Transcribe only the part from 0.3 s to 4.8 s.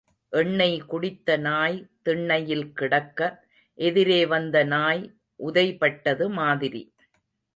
எண்ணெய் குடித்த நாய் திண்ணையில் கிடக்க, எதிரே வந்த